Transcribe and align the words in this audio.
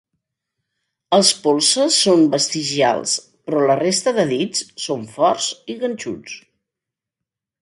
Els 1.17 1.27
polzes 1.43 1.97
són 2.05 2.23
vestigials, 2.37 3.13
però 3.51 3.61
la 3.67 3.77
resta 3.83 4.15
de 4.19 4.27
dits 4.35 4.67
són 4.87 5.05
forts 5.19 5.53
i 5.75 5.81
ganxuts. 5.85 6.41